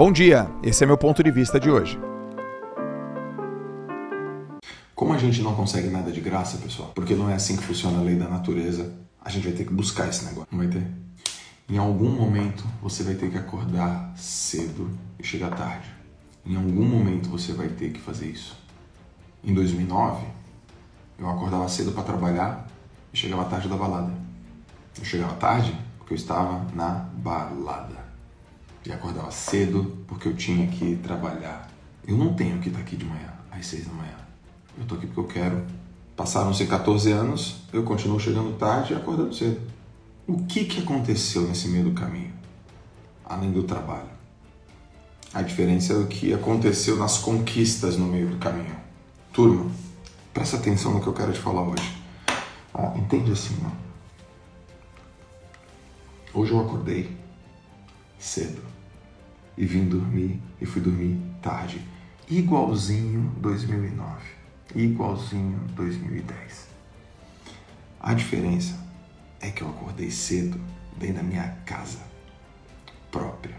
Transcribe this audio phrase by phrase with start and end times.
[0.00, 2.00] Bom dia, esse é meu ponto de vista de hoje.
[4.94, 7.98] Como a gente não consegue nada de graça, pessoal, porque não é assim que funciona
[7.98, 10.90] a lei da natureza, a gente vai ter que buscar esse negócio, não vai ter?
[11.68, 15.90] Em algum momento você vai ter que acordar cedo e chegar tarde.
[16.46, 18.58] Em algum momento você vai ter que fazer isso.
[19.44, 20.24] Em 2009,
[21.18, 22.66] eu acordava cedo para trabalhar
[23.12, 24.14] e chegava tarde da balada.
[24.98, 28.09] Eu chegava tarde porque eu estava na balada.
[28.84, 31.70] E acordava cedo porque eu tinha que trabalhar.
[32.06, 34.16] Eu não tenho que estar aqui de manhã, às seis da manhã.
[34.78, 35.66] Eu tô aqui porque eu quero.
[36.16, 39.60] Passaram-se 14 anos, eu continuo chegando tarde e acordando cedo.
[40.26, 42.32] O que, que aconteceu nesse meio do caminho?
[43.24, 44.08] Além do trabalho.
[45.32, 48.76] A diferença é o que aconteceu nas conquistas no meio do caminho.
[49.32, 49.70] Turma,
[50.32, 51.96] presta atenção no que eu quero te falar hoje.
[52.74, 56.40] Ah, entende assim, ó.
[56.40, 57.16] Hoje eu acordei
[58.18, 58.70] cedo
[59.60, 61.86] e vim dormir e fui dormir tarde,
[62.30, 64.22] igualzinho 2009,
[64.74, 66.66] igualzinho 2010.
[68.00, 68.74] A diferença
[69.38, 70.58] é que eu acordei cedo
[70.96, 71.98] dentro da minha casa
[73.12, 73.54] própria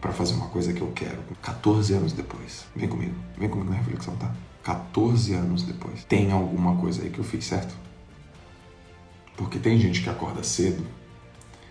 [0.00, 2.64] para fazer uma coisa que eu quero 14 anos depois.
[2.76, 4.32] Vem comigo, vem comigo na reflexão, tá?
[4.62, 6.04] 14 anos depois.
[6.04, 7.74] Tem alguma coisa aí que eu fiz certo?
[9.36, 10.86] Porque tem gente que acorda cedo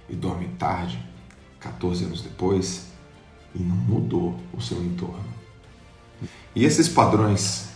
[0.09, 1.01] e dorme tarde,
[1.61, 2.93] 14 anos depois,
[3.55, 5.23] e não mudou o seu entorno.
[6.55, 7.69] E esses padrões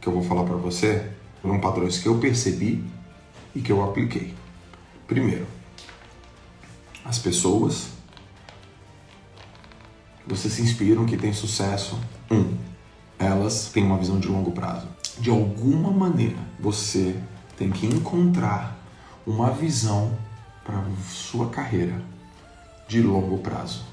[0.00, 1.10] que eu vou falar para você
[1.42, 2.84] foram padrões que eu percebi
[3.54, 4.34] e que eu apliquei.
[5.06, 5.46] Primeiro,
[7.04, 7.88] as pessoas
[10.28, 11.98] você se inspiram que têm sucesso.
[12.30, 12.54] Um,
[13.18, 14.86] elas têm uma visão de longo prazo.
[15.18, 17.16] De alguma maneira, você
[17.56, 18.78] tem que encontrar
[19.26, 20.16] uma visão
[20.64, 22.00] para sua carreira
[22.86, 23.84] de longo prazo.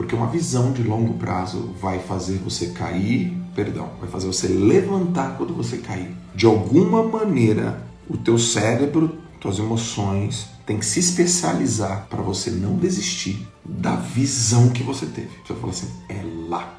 [0.00, 5.36] Porque uma visão de longo prazo vai fazer você cair, perdão, vai fazer você levantar
[5.36, 6.16] quando você cair.
[6.34, 12.76] De alguma maneira, o teu cérebro tuas emoções tem que se especializar para você não
[12.76, 15.28] desistir da visão que você teve.
[15.46, 16.78] Você fala assim: é lá,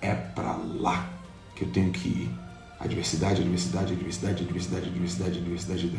[0.00, 1.10] é para lá
[1.56, 2.30] que eu tenho que ir.
[2.78, 5.90] Adversidade, adversidade, adversidade, adversidade, adversidade, adversidade.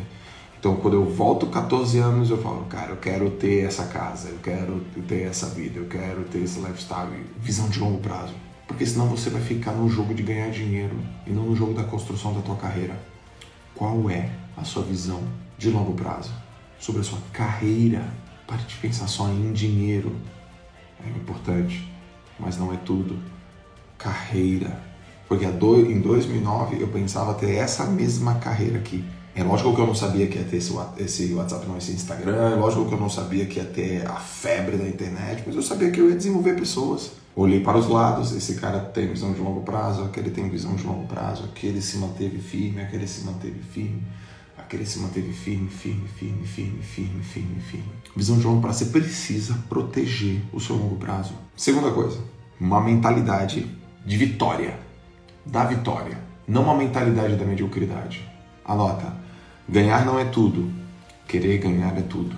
[0.58, 4.38] Então, quando eu volto 14 anos, eu falo, cara, eu quero ter essa casa, eu
[4.42, 8.34] quero ter essa vida, eu quero ter esse lifestyle, visão de longo prazo.
[8.66, 10.96] Porque senão você vai ficar no jogo de ganhar dinheiro
[11.26, 13.00] e não no jogo da construção da tua carreira.
[13.74, 15.22] Qual é a sua visão
[15.56, 16.32] de longo prazo,
[16.78, 18.04] sobre a sua carreira.
[18.46, 20.14] Pare de pensar só em dinheiro.
[21.04, 21.86] É importante,
[22.38, 23.18] mas não é tudo.
[23.98, 24.80] Carreira.
[25.28, 29.04] Porque em 2009 eu pensava ter essa mesma carreira aqui.
[29.34, 32.52] É lógico que eu não sabia que ia ter esse WhatsApp, não esse Instagram.
[32.52, 35.62] É lógico que eu não sabia que ia ter a febre da internet, mas eu
[35.62, 37.12] sabia que eu ia desenvolver pessoas.
[37.36, 40.82] Olhei para os lados, esse cara tem visão de longo prazo, aquele tem visão de
[40.84, 44.02] longo prazo, aquele se manteve firme, aquele se manteve firme.
[44.58, 47.88] Aquele se manteve firme, firme, firme, firme, firme, firme, firme.
[48.14, 51.32] Visão de longo prazo, você precisa proteger o seu longo prazo.
[51.56, 52.18] Segunda coisa,
[52.60, 53.66] uma mentalidade
[54.04, 54.78] de vitória,
[55.46, 58.28] da vitória, não uma mentalidade da mediocridade.
[58.68, 59.12] Anota,
[59.68, 60.70] ganhar não é tudo,
[61.26, 62.36] querer ganhar é tudo.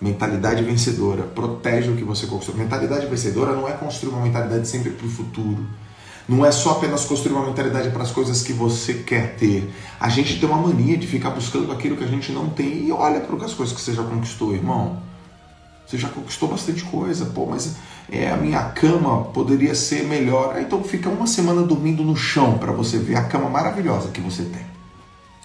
[0.00, 2.62] Mentalidade vencedora, protege o que você construiu.
[2.62, 5.66] Mentalidade vencedora não é construir uma mentalidade sempre para o futuro
[6.28, 9.72] não é só apenas construir uma mentalidade para as coisas que você quer ter.
[10.00, 12.92] A gente tem uma mania de ficar buscando aquilo que a gente não tem e
[12.92, 15.00] olha para as coisas que você já conquistou, irmão.
[15.86, 17.76] Você já conquistou bastante coisa, pô, mas
[18.10, 20.60] é, a minha cama poderia ser melhor.
[20.60, 24.42] Então fica uma semana dormindo no chão para você ver a cama maravilhosa que você
[24.42, 24.75] tem.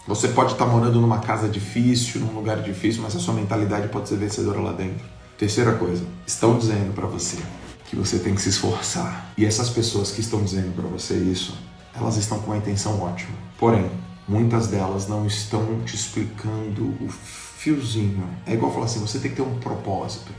[0.07, 3.87] Você pode estar tá morando numa casa difícil, num lugar difícil, mas a sua mentalidade
[3.89, 5.05] pode ser vencedora lá dentro.
[5.37, 7.37] Terceira coisa, estão dizendo para você
[7.85, 9.31] que você tem que se esforçar.
[9.37, 11.57] E essas pessoas que estão dizendo para você isso,
[11.93, 13.37] elas estão com uma intenção ótima.
[13.59, 13.91] Porém,
[14.27, 18.27] muitas delas não estão te explicando o fiozinho.
[18.45, 20.31] É igual falar assim, você tem que ter um propósito,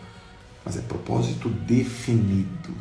[0.64, 2.74] mas é propósito definido.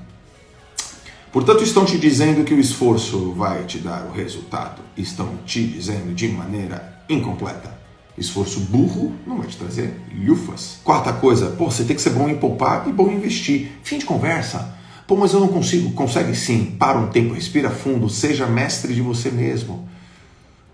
[1.31, 4.81] Portanto, estão te dizendo que o esforço vai te dar o resultado.
[4.97, 7.79] Estão te dizendo de maneira incompleta.
[8.17, 10.79] Esforço burro não vai te trazer lufas.
[10.83, 13.71] Quarta coisa, pô, você tem que ser bom em poupar e bom em investir.
[13.81, 14.75] Fim de conversa.
[15.07, 15.93] Pô, mas eu não consigo.
[15.93, 16.75] Consegue sim.
[16.77, 19.87] Para um tempo, respira fundo, seja mestre de você mesmo.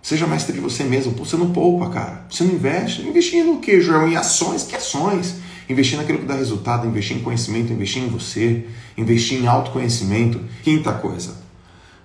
[0.02, 1.14] Seja mestre de você mesmo.
[1.14, 2.26] Pô, você não poupa, cara.
[2.32, 3.04] Você não investe.
[3.04, 4.08] Investir no que, João?
[4.08, 4.64] Em ações?
[4.64, 5.36] Que ações?
[5.70, 8.66] Investir naquilo que dá resultado, investir em conhecimento, investir em você,
[8.98, 10.40] investir em autoconhecimento.
[10.64, 11.36] Quinta coisa,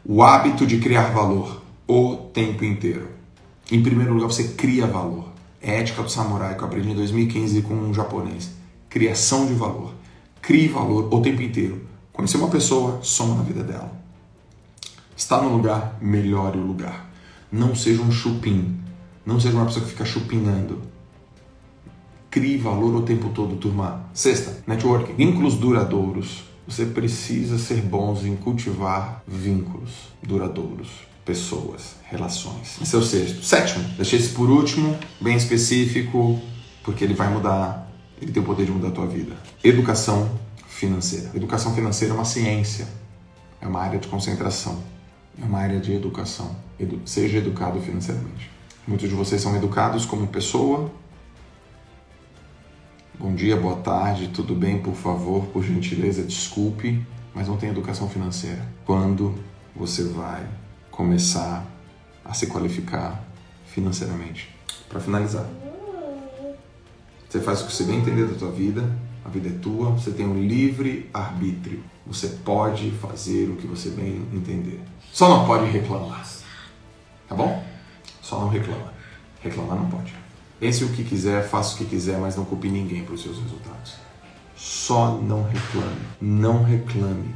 [0.05, 3.09] o hábito de criar valor o tempo inteiro.
[3.70, 5.29] Em primeiro lugar, você cria valor.
[5.61, 8.50] É ética do samurai que eu aprendi em 2015 com um japonês.
[8.91, 9.94] Criação de valor.
[10.41, 11.87] Crie valor o tempo inteiro.
[12.12, 13.93] Conhecer uma pessoa, soma na vida dela.
[15.17, 17.11] Está no lugar, melhore o lugar.
[17.50, 18.76] Não seja um chupim.
[19.25, 20.82] Não seja uma pessoa que fica chupinhando.
[22.32, 24.06] Crie valor o tempo todo, turma.
[24.14, 25.12] Sexta, networking.
[25.12, 26.44] Vínculos duradouros.
[26.67, 29.90] Você precisa ser bons em cultivar vínculos
[30.23, 30.88] duradouros,
[31.26, 32.79] pessoas, relações.
[32.81, 33.44] Esse é o sexto.
[33.44, 36.40] Sétimo, deixei esse por último, bem específico,
[36.82, 39.37] porque ele vai mudar, ele tem o poder de mudar a tua vida.
[39.62, 40.31] Educação
[40.67, 41.32] financeira.
[41.35, 42.88] Educação financeira é uma ciência,
[43.61, 44.82] é uma área de concentração,
[45.38, 46.56] é uma área de educação.
[46.81, 48.50] Edu seja educado financeiramente.
[48.88, 50.90] Muitos de vocês são educados como pessoa.
[53.19, 54.79] Bom dia, boa tarde, tudo bem?
[54.79, 58.67] Por favor, por gentileza, desculpe, mas não tem educação financeira.
[58.87, 59.35] Quando
[59.76, 60.47] você vai
[60.91, 61.64] começar
[62.25, 63.23] a se qualificar
[63.67, 64.49] financeiramente?
[64.88, 65.47] Para finalizar,
[67.29, 68.82] você faz o que você bem entender da tua vida,
[69.23, 71.85] a vida é tua, você tem um livre arbítrio.
[72.06, 74.81] Você pode fazer o que você bem entender.
[75.12, 76.26] Só não pode reclamar.
[77.29, 77.62] Tá bom?
[78.23, 78.93] Só não reclama.
[79.43, 80.14] Reclamar não pode.
[80.62, 83.94] Pense o que quiser, faça o que quiser, mas não culpe ninguém pelos seus resultados.
[84.55, 86.00] Só não reclame.
[86.20, 87.35] Não reclame.